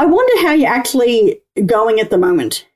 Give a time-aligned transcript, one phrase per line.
[0.00, 2.66] I wonder how you're actually going at the moment.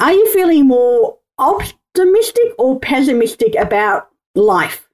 [0.00, 4.88] Are you feeling more optimistic or pessimistic about life?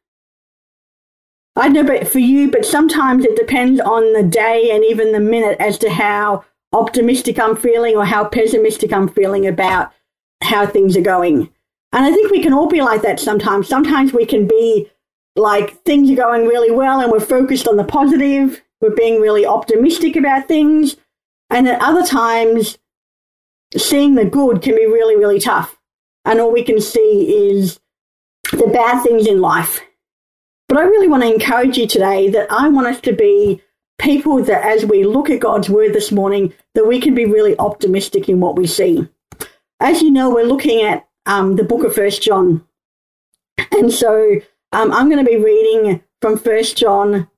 [1.55, 5.21] I know about for you, but sometimes it depends on the day and even the
[5.21, 9.93] minute as to how optimistic I'm feeling or how pessimistic I'm feeling about
[10.43, 11.51] how things are going.
[11.93, 13.69] And I think we can all be like that sometimes.
[13.69, 14.91] Sometimes we can be
[15.37, 19.45] like things are going really well and we're focused on the positive, we're being really
[19.45, 20.97] optimistic about things.
[21.51, 22.79] And at other times,
[23.77, 25.79] seeing the good can be really, really tough.
[26.25, 27.81] And all we can see is
[28.53, 29.81] the bad things in life.
[30.69, 33.63] But I really want to encourage you today that I want us to be
[33.99, 37.59] people that as we look at God's word this morning, that we can be really
[37.59, 39.09] optimistic in what we see.
[39.81, 42.65] As you know, we're looking at um, the book of First John.
[43.73, 44.37] And so
[44.73, 47.29] um, I'm going to be reading from First John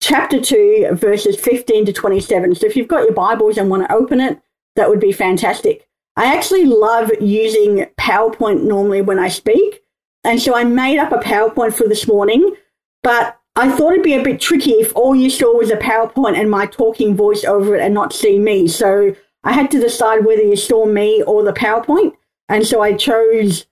[0.00, 2.54] chapter 2, verses 15 to 27.
[2.54, 4.40] So if you've got your Bibles and want to open it,
[4.76, 5.86] that would be fantastic.
[6.16, 9.82] I actually love using PowerPoint normally when I speak.
[10.24, 12.54] And so I made up a PowerPoint for this morning,
[13.02, 16.38] but I thought it'd be a bit tricky if all you saw was a PowerPoint
[16.38, 18.68] and my talking voice over it and not see me.
[18.68, 22.12] So I had to decide whether you saw me or the PowerPoint.
[22.48, 23.66] And so I chose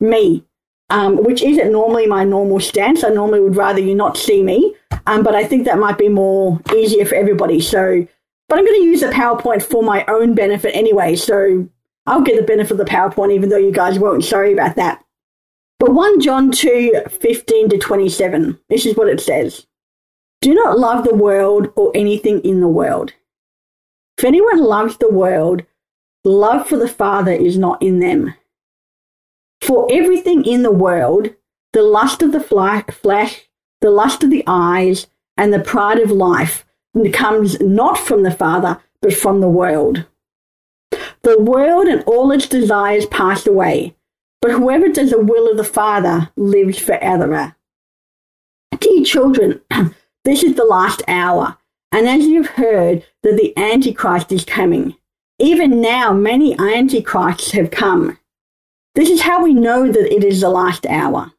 [0.00, 0.44] me,
[0.90, 3.04] um, which isn't normally my normal stance.
[3.04, 4.74] I normally would rather you not see me.
[5.06, 7.60] Um, but I think that might be more easier for everybody.
[7.60, 8.06] So,
[8.48, 11.16] but I'm going to use the PowerPoint for my own benefit anyway.
[11.16, 11.68] So
[12.06, 14.24] I'll get the benefit of the PowerPoint, even though you guys won't.
[14.24, 15.04] Sorry about that.
[15.78, 19.66] But 1 John 2 15 to 27, this is what it says
[20.40, 23.12] Do not love the world or anything in the world.
[24.16, 25.62] If anyone loves the world,
[26.24, 28.34] love for the Father is not in them.
[29.68, 31.28] For everything in the world,
[31.72, 33.48] the lust of the flesh,
[33.80, 36.66] the lust of the eyes, and the pride of life
[37.12, 40.06] comes not from the Father, but from the world.
[41.22, 43.94] The world and all its desires pass away
[44.40, 47.56] but whoever does the will of the Father lives forever.
[48.78, 49.60] Dear children,
[50.24, 51.58] this is the last hour,
[51.90, 54.94] and as you've heard that the Antichrist is coming,
[55.38, 58.18] even now many Antichrists have come.
[58.94, 61.32] This is how we know that it is the last hour.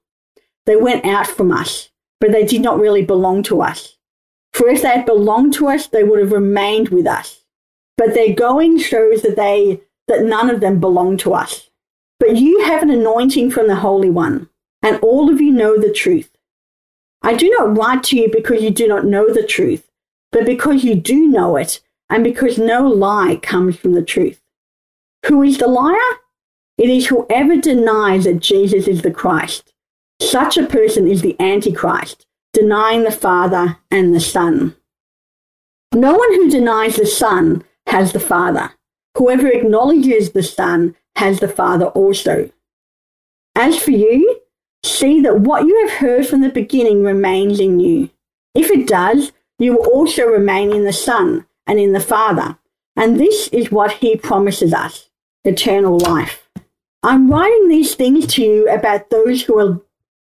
[0.65, 1.89] They went out from us,
[2.19, 3.97] but they did not really belong to us.
[4.53, 7.43] For if they had belonged to us, they would have remained with us.
[7.97, 11.69] But their going shows that they that none of them belong to us.
[12.19, 14.49] But you have an anointing from the Holy One,
[14.81, 16.31] and all of you know the truth.
[17.21, 19.89] I do not write to you because you do not know the truth,
[20.31, 24.41] but because you do know it, and because no lie comes from the truth.
[25.27, 25.97] Who is the liar?
[26.79, 29.73] It is whoever denies that Jesus is the Christ.
[30.21, 34.77] Such a person is the Antichrist, denying the Father and the Son.
[35.93, 38.71] No one who denies the Son has the Father.
[39.17, 42.49] Whoever acknowledges the Son has the Father also.
[43.55, 44.39] As for you,
[44.85, 48.09] see that what you have heard from the beginning remains in you.
[48.55, 52.57] If it does, you will also remain in the Son and in the Father.
[52.95, 55.09] And this is what he promises us
[55.43, 56.48] eternal life.
[57.01, 59.79] I'm writing these things to you about those who have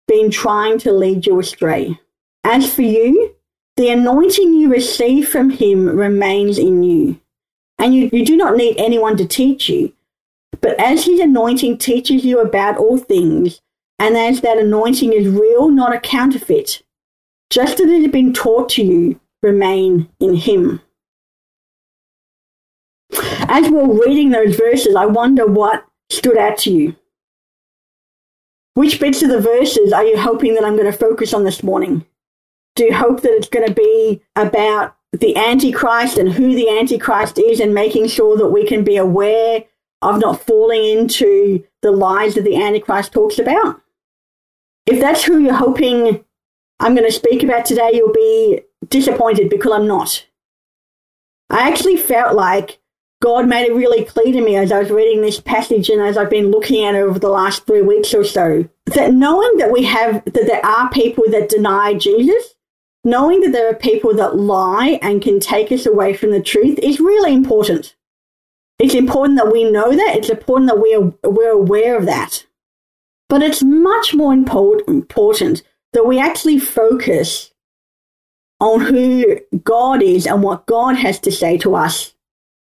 [0.07, 1.99] been trying to lead you astray.
[2.43, 3.35] As for you,
[3.77, 7.19] the anointing you receive from him remains in you.
[7.77, 9.93] And you, you do not need anyone to teach you,
[10.61, 13.61] but as his anointing teaches you about all things,
[13.99, 16.81] and as that anointing is real, not a counterfeit,
[17.49, 20.81] just as it has been taught to you, remain in him.
[23.47, 26.95] As we're reading those verses, I wonder what stood out to you.
[28.75, 31.63] Which bits of the verses are you hoping that I'm going to focus on this
[31.63, 32.05] morning?
[32.75, 37.39] Do you hope that it's going to be about the Antichrist and who the Antichrist
[37.39, 39.63] is and making sure that we can be aware
[40.01, 43.81] of not falling into the lies that the Antichrist talks about.
[44.85, 46.23] If that's who you're hoping
[46.79, 50.25] I'm going to speak about today, you'll be disappointed because I'm not.
[51.49, 52.79] I actually felt like
[53.21, 56.17] God made it really clear to me as I was reading this passage and as
[56.17, 59.71] I've been looking at it over the last three weeks or so that knowing that
[59.71, 62.55] we have, that there are people that deny Jesus,
[63.03, 66.77] knowing that there are people that lie and can take us away from the truth
[66.79, 67.95] is really important.
[68.79, 70.15] It's important that we know that.
[70.17, 72.45] It's important that we are, we're aware of that.
[73.29, 75.63] But it's much more important
[75.93, 77.53] that we actually focus
[78.59, 82.14] on who God is and what God has to say to us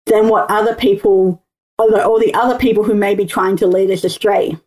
[0.06, 1.44] than what other people
[1.78, 4.57] or the, the other people who may be trying to lead us astray.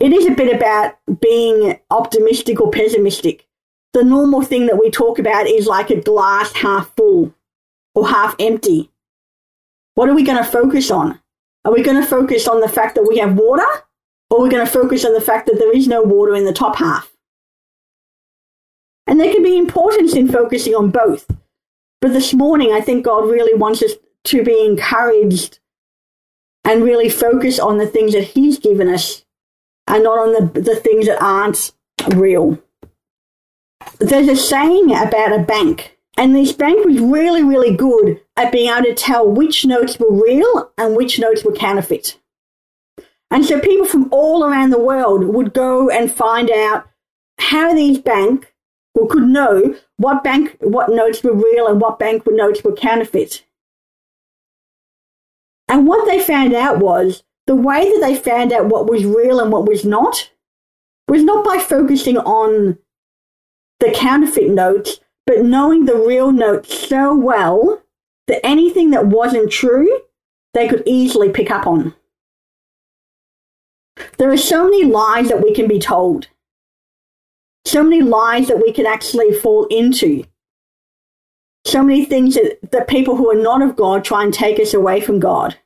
[0.00, 3.46] It is a bit about being optimistic or pessimistic.
[3.92, 7.34] The normal thing that we talk about is like a glass half full.
[7.94, 8.90] or half empty?
[9.94, 11.20] What are we going to focus on?
[11.64, 13.66] Are we going to focus on the fact that we have water
[14.30, 16.46] or are we going to focus on the fact that there is no water in
[16.46, 17.12] the top half?
[19.06, 21.30] And there can be importance in focusing on both.
[22.00, 23.92] But this morning, I think God really wants us
[24.24, 25.58] to be encouraged
[26.64, 29.24] and really focus on the things that He's given us
[29.86, 31.72] and not on the, the things that aren't
[32.14, 32.58] real.
[33.98, 38.70] There's a saying about a bank, and this bank was really, really good at being
[38.70, 42.18] able to tell which notes were real and which notes were counterfeit.
[43.30, 46.86] And so people from all around the world would go and find out
[47.38, 48.48] how these banks
[48.94, 53.44] or could know what bank what notes were real and what bank notes were counterfeit.
[55.68, 59.40] And what they found out was the way that they found out what was real
[59.40, 60.30] and what was not
[61.08, 62.78] was not by focusing on
[63.80, 67.82] the counterfeit notes, but knowing the real notes so well
[68.28, 70.02] that anything that wasn't true,
[70.54, 71.94] they could easily pick up on.
[74.18, 76.28] There are so many lies that we can be told
[77.64, 80.24] so many lies that we can actually fall into.
[81.72, 84.74] So many things that, that people who are not of God try and take us
[84.74, 85.56] away from God.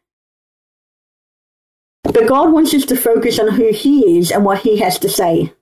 [2.05, 5.08] But God wants us to focus on who He is and what He has to
[5.08, 5.53] say.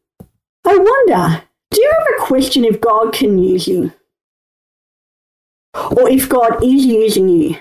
[0.67, 3.94] I wonder, do you ever question if God can use you?
[5.73, 7.56] Or if God is using you?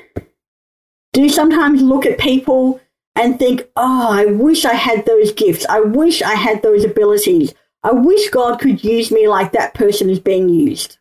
[1.13, 2.81] Do you sometimes look at people
[3.15, 5.65] and think, oh, I wish I had those gifts.
[5.69, 7.53] I wish I had those abilities.
[7.81, 10.97] I wish God could use me like that person is being used.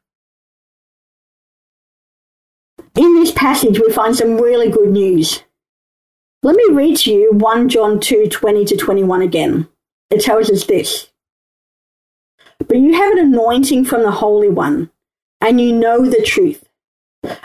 [2.94, 5.44] In this passage, we find some really good news.
[6.42, 9.68] Let me read to you 1 John 2 20 to 21 again.
[10.10, 11.08] It tells us this
[12.58, 14.90] But you have an anointing from the Holy One,
[15.40, 16.68] and you know the truth.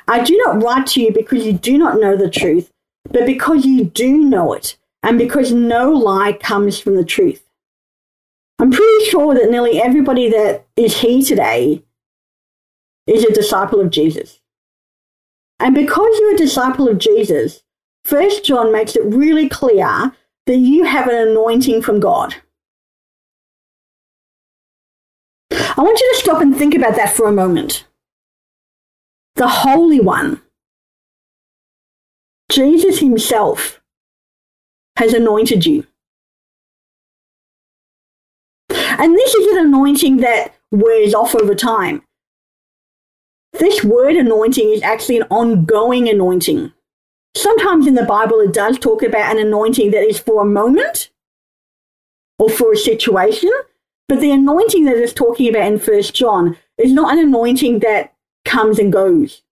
[0.05, 2.73] I do not write to you because you do not know the truth,
[3.09, 7.47] but because you do know it, and because no lie comes from the truth.
[8.59, 11.83] I'm pretty sure that nearly everybody that is here today
[13.05, 14.41] is a disciple of Jesus.
[15.59, 17.63] And because you're a disciple of Jesus,
[18.03, 20.13] First John makes it really clear
[20.45, 22.35] that you have an anointing from God.
[25.51, 27.85] I want you to stop and think about that for a moment.
[29.35, 30.41] The Holy One,
[32.49, 33.81] Jesus Himself,
[34.95, 35.85] has anointed you.
[38.69, 42.01] And this is an anointing that wears off over time.
[43.53, 46.73] This word anointing is actually an ongoing anointing.
[47.35, 51.11] Sometimes in the Bible, it does talk about an anointing that is for a moment
[52.39, 53.51] or for a situation,
[54.07, 58.13] but the anointing that it's talking about in First John is not an anointing that
[58.45, 59.43] comes and goes.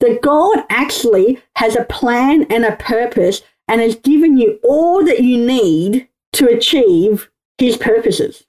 [0.00, 5.22] That God actually has a plan and a purpose and has given you all that
[5.22, 8.44] you need to achieve his purposes.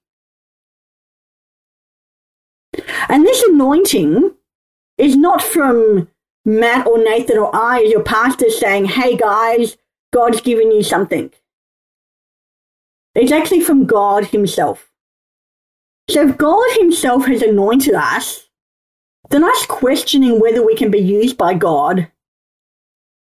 [3.10, 4.32] And this anointing
[4.98, 6.08] is not from
[6.46, 9.78] Matt or Nathan or I as your pastor saying, hey guys,
[10.14, 11.32] God's given you something.
[13.16, 14.92] It's actually from God Himself.
[16.10, 18.48] So if God Himself has anointed us,
[19.30, 22.12] then us questioning whether we can be used by God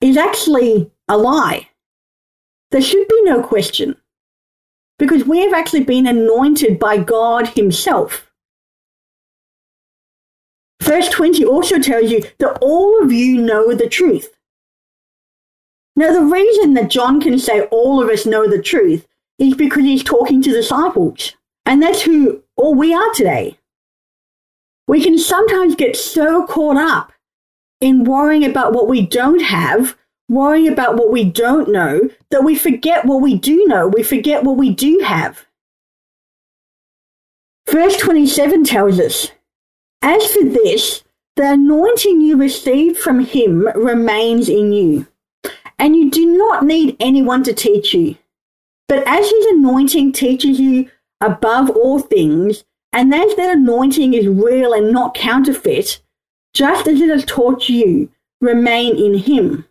[0.01, 1.69] is actually a lie.
[2.71, 3.95] There should be no question
[4.97, 8.31] because we have actually been anointed by God Himself.
[10.93, 14.29] Verse 20 also tells you that all of you know the truth.
[15.95, 19.07] Now, the reason that John can say all of us know the truth
[19.39, 21.33] is because he's talking to disciples.
[21.65, 23.57] And that's who all we are today.
[24.87, 27.11] We can sometimes get so caught up
[27.81, 29.97] in worrying about what we don't have
[30.29, 33.87] worrying about what we don't know that we forget what we do know.
[33.87, 35.47] We forget what we do have.
[37.67, 39.31] Verse 27 tells us,
[40.05, 41.01] As for this,
[41.37, 45.07] the anointing you received from him remains in you,
[45.79, 48.17] and you do not need anyone to teach you.
[48.89, 50.91] But as his anointing teaches you
[51.21, 56.01] above all things, and as that anointing is real and not counterfeit,
[56.53, 58.09] just as it has taught you,
[58.41, 59.65] remain in him.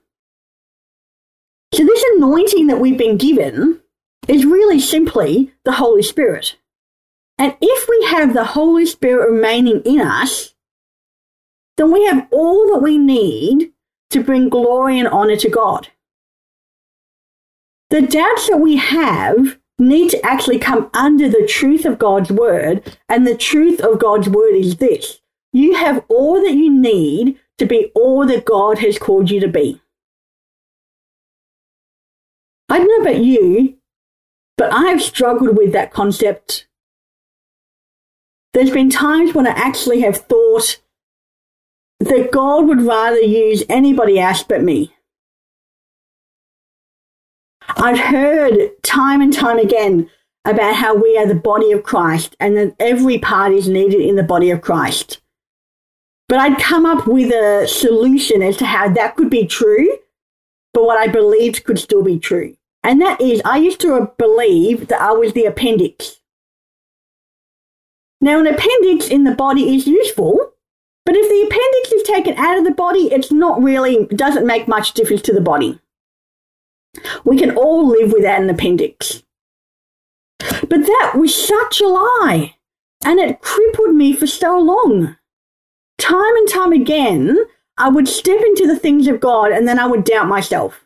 [1.75, 3.81] So, this anointing that we've been given
[4.29, 6.57] is really simply the Holy Spirit.
[7.43, 10.55] And if we have the Holy Spirit remaining in us,
[11.77, 13.73] then we have all that we need
[14.11, 15.89] to bring glory and honor to God.
[17.91, 22.97] The doubts that we have need to actually come under the truth of God's word.
[23.09, 25.21] And the truth of God's word is this
[25.53, 29.49] you have all that you need to be all that God has called you to
[29.49, 29.83] be.
[32.69, 33.79] I don't know about you,
[34.57, 36.69] but I have struggled with that concept.
[38.55, 40.79] There's been times when I actually have thought
[42.01, 44.95] that God would rather use anybody else but me.
[47.69, 50.11] I've heard time and time again
[50.45, 54.17] about how we are the body of Christ and that every part is needed in
[54.17, 55.21] the body of Christ.
[56.29, 59.99] But I'd come up with a solution as to how that could be true,
[60.75, 62.57] but what I believed could still be true.
[62.83, 66.22] And that is, I used to believe that I was the appendix.
[68.23, 70.52] Now, an appendix in the body is useful,
[71.05, 74.69] but if the appendix is taken out of the body, it's not really, doesn't make
[74.69, 75.81] much difference to the body.
[77.25, 79.25] We can all live without an appendix.
[80.38, 82.55] But that was such a lie,
[83.05, 85.17] and it crippled me for so long.
[85.99, 87.37] Time and time again,
[87.76, 90.85] I would step into the things of God and then I would doubt myself.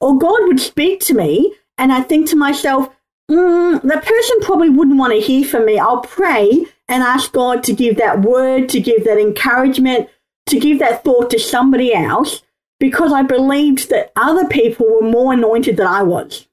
[0.00, 2.88] Or God would speak to me, and I'd think to myself,
[3.30, 5.78] mm, that person probably wouldn't want to hear from me.
[5.78, 10.08] I'll pray and ask God to give that word, to give that encouragement,
[10.46, 12.42] to give that thought to somebody else
[12.78, 16.46] because I believed that other people were more anointed than I was.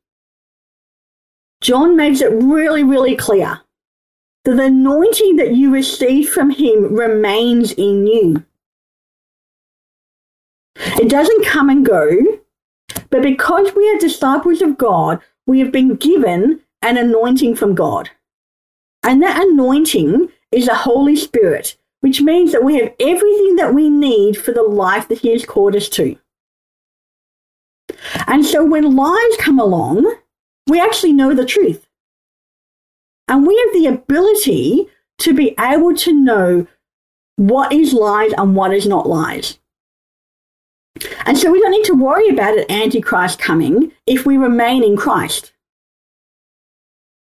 [1.62, 3.62] John makes it really, really clear
[4.44, 8.46] that the anointing that you receive from him remains in you.
[10.76, 12.18] It doesn't come and go,
[13.10, 18.10] but because we are disciples of God, we have been given an anointing from God.
[19.04, 23.90] And that anointing is the Holy Spirit, which means that we have everything that we
[23.90, 26.18] need for the life that He has called us to.
[28.28, 30.16] And so when lies come along,
[30.68, 31.88] we actually know the truth.
[33.28, 34.88] And we have the ability
[35.20, 36.68] to be able to know
[37.36, 39.60] what is lies and what is not lies.
[41.26, 44.96] And so we don't need to worry about an Antichrist coming if we remain in
[44.96, 45.54] Christ.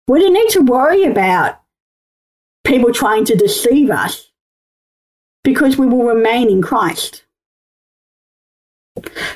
[0.07, 1.62] We don't need to worry about
[2.63, 4.31] people trying to deceive us
[5.43, 7.24] because we will remain in Christ.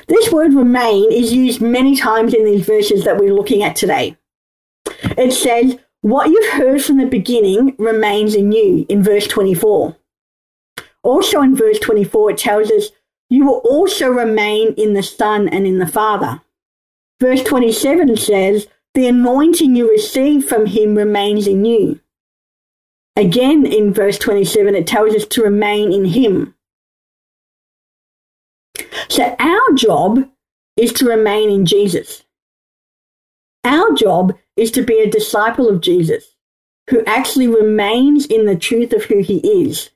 [0.08, 4.16] This word remain is used many times in these verses that we're looking at today.
[5.02, 9.96] It says, What you've heard from the beginning remains in you, in verse 24.
[11.02, 12.90] Also in verse 24, it tells us,
[13.30, 16.42] You will also remain in the Son and in the Father.
[17.20, 22.00] Verse 27 says, The anointing you receive from him remains in you.
[23.16, 26.54] Again, in verse 27, it tells us to remain in him.
[29.08, 30.28] So our job
[30.76, 32.24] is to remain in Jesus.
[33.62, 36.34] Our job is to be a disciple of Jesus
[36.88, 39.90] who actually remains in the truth of who he is.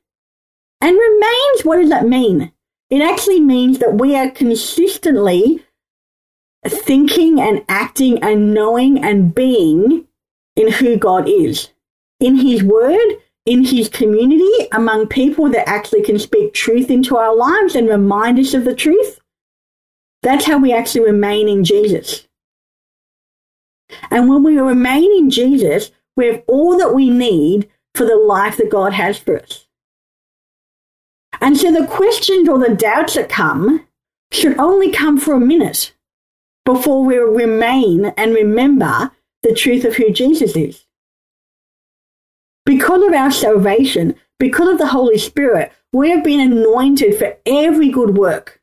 [0.80, 2.52] And remains, what does that mean?
[2.90, 5.64] It actually means that we are consistently
[6.66, 10.06] thinking and acting and knowing and being
[10.56, 11.70] in who God is,
[12.20, 17.34] in his word, in his community, among people that actually can speak truth into our
[17.34, 19.20] lives and remind us of the truth.
[20.22, 22.26] That's how we actually remain in Jesus.
[24.10, 28.56] And when we remain in Jesus, we have all that we need for the life
[28.56, 29.66] that God has for us.
[31.44, 33.86] And so the questions or the doubts that come
[34.32, 35.94] should only come for a minute
[36.64, 40.86] before we remain and remember the truth of who Jesus is.
[42.64, 47.90] Because of our salvation, because of the Holy Spirit, we have been anointed for every
[47.90, 48.62] good work.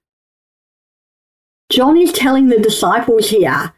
[1.71, 3.73] John is telling the disciples here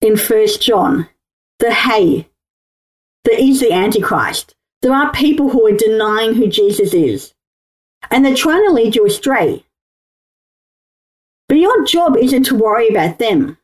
[0.00, 1.08] in First John
[1.60, 2.28] that, hey,
[3.22, 4.56] there is the Antichrist.
[4.80, 7.34] There are people who are denying who Jesus is,
[8.10, 9.64] and they're trying to lead you astray.
[11.48, 13.58] But your job isn't to worry about them.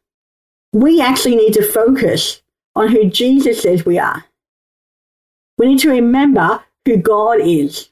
[0.72, 2.42] We actually need to focus
[2.74, 4.24] on who Jesus says we are.
[5.56, 7.90] We need to remember who God is.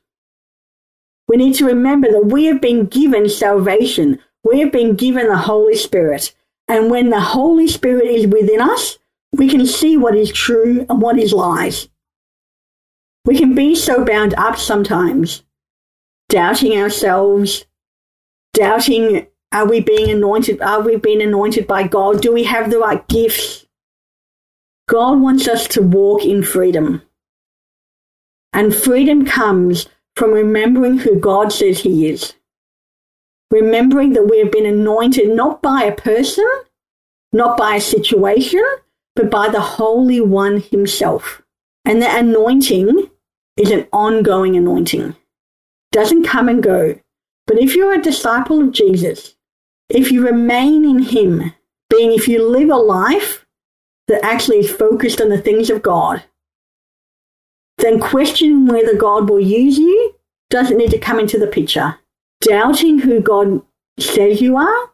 [1.28, 4.20] We need to remember that we have been given salvation.
[4.44, 6.34] We have been given the Holy Spirit.
[6.68, 8.98] And when the Holy Spirit is within us,
[9.32, 11.88] we can see what is true and what is lies.
[13.24, 15.42] We can be so bound up sometimes,
[16.36, 17.64] doubting ourselves,
[18.52, 20.60] doubting are we being anointed?
[20.60, 22.20] Are we being anointed by God?
[22.20, 23.64] Do we have the right gifts?
[24.86, 27.00] God wants us to walk in freedom.
[28.52, 32.34] And freedom comes from remembering who God says He is.
[33.50, 36.46] Remembering that we have been anointed not by a person,
[37.32, 38.62] not by a situation,
[39.14, 41.40] but by the Holy One Himself.
[41.86, 43.10] And the anointing
[43.56, 45.16] is an ongoing anointing.
[45.92, 46.98] Doesn't come and go.
[47.46, 49.36] But if you're a disciple of Jesus,
[49.88, 51.52] if you remain in Him,
[51.88, 53.46] being if you live a life
[54.08, 56.24] that actually is focused on the things of God,
[57.78, 60.14] then questioning whether God will use you
[60.50, 61.98] doesn't need to come into the picture.
[62.40, 63.62] Doubting who God
[63.98, 64.90] says you are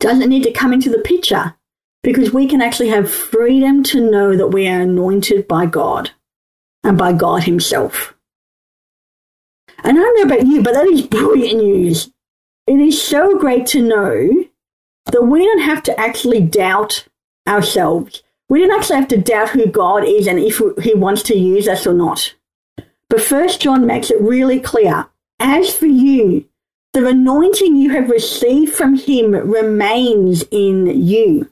[0.00, 1.54] doesn't need to come into the picture
[2.02, 6.10] because we can actually have freedom to know that we are anointed by God
[6.82, 8.14] and by God Himself.
[9.84, 12.10] And I don't know about you, but that is brilliant news.
[12.66, 14.44] It is so great to know
[15.06, 17.06] that we don't have to actually doubt
[17.48, 18.22] ourselves.
[18.48, 21.66] We don't actually have to doubt who God is and if He wants to use
[21.66, 22.34] us or not.
[23.08, 25.08] But First John makes it really clear.
[25.40, 26.46] As for you,
[26.92, 31.50] the anointing you have received from Him remains in you.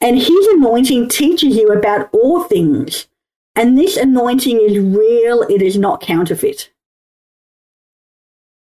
[0.00, 3.06] And His anointing teaches you about all things
[3.54, 6.70] and this anointing is real, it is not counterfeit.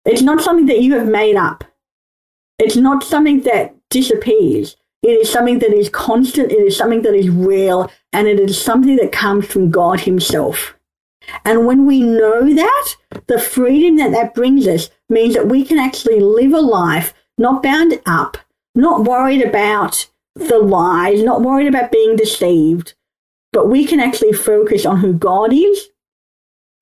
[0.04, 1.64] It's not something that you have made up.
[2.58, 4.76] It's not something that disappears.
[5.02, 8.60] It is something that is constant, it is something that is real, and it is
[8.60, 10.76] something that comes from God Himself.
[11.44, 12.96] And when we know that,
[13.26, 17.62] the freedom that that brings us means that we can actually live a life not
[17.62, 18.36] bound up,
[18.74, 22.94] not worried about the lies, not worried about being deceived,
[23.52, 25.88] but we can actually focus on who God is,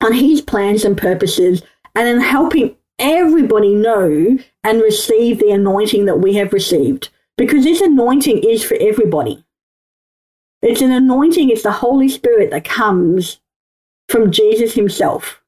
[0.02, 1.62] on His plans and purposes,
[1.94, 7.10] and in helping everybody know and receive the anointing that we have received.
[7.36, 9.44] Because this anointing is for everybody.
[10.60, 13.40] It's an anointing, it's the Holy Spirit that comes
[14.08, 15.40] from Jesus Himself.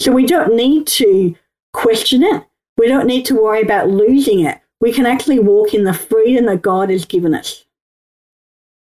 [0.00, 1.36] So we don't need to
[1.72, 2.44] question it.
[2.78, 4.60] We don't need to worry about losing it.
[4.80, 7.64] We can actually walk in the freedom that God has given us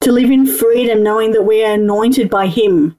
[0.07, 2.97] to live in freedom, knowing that we are anointed by Him,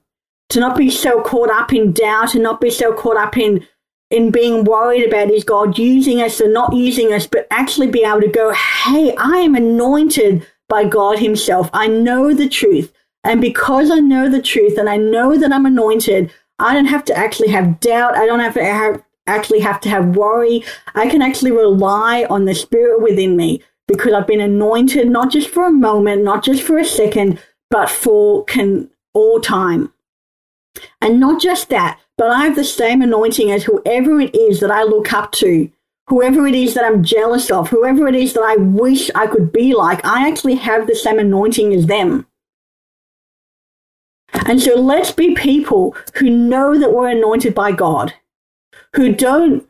[0.50, 3.66] to not be so caught up in doubt and not be so caught up in
[4.10, 8.04] in being worried about is God using us or not using us, but actually be
[8.04, 11.70] able to go, hey, I am anointed by God Himself.
[11.72, 12.92] I know the truth.
[13.24, 17.06] And because I know the truth and I know that I'm anointed, I don't have
[17.06, 18.18] to actually have doubt.
[18.18, 20.62] I don't have to have, actually have to have worry.
[20.94, 25.48] I can actually rely on the Spirit within me because I've been anointed not just
[25.48, 29.92] for a moment, not just for a second, but for can all time.
[31.00, 34.70] And not just that, but I have the same anointing as whoever it is that
[34.70, 35.70] I look up to,
[36.06, 39.52] whoever it is that I'm jealous of, whoever it is that I wish I could
[39.52, 40.04] be like.
[40.04, 42.26] I actually have the same anointing as them.
[44.46, 48.14] And so let's be people who know that we're anointed by God,
[48.94, 49.66] who don't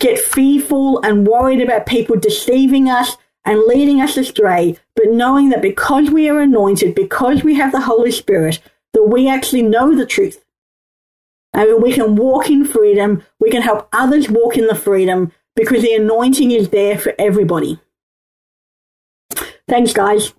[0.00, 5.62] get fearful and worried about people deceiving us and leading us astray, but knowing that
[5.62, 8.60] because we are anointed, because we have the Holy Spirit,
[8.92, 10.44] that we actually know the truth.
[11.54, 15.82] And we can walk in freedom, we can help others walk in the freedom because
[15.82, 17.80] the anointing is there for everybody.
[19.68, 20.34] Thanks, guys.